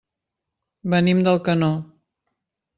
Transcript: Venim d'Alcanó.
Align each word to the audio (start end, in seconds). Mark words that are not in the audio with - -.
Venim 0.95 1.21
d'Alcanó. 1.29 1.71